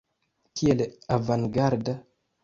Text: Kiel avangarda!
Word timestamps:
Kiel 0.61 0.79
avangarda! 1.17 1.95